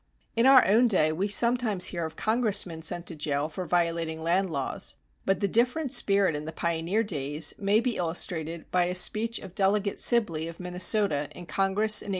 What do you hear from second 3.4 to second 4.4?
for violating